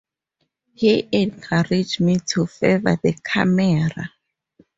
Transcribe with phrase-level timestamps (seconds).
[0.73, 4.09] He encouraged me to favor the camera.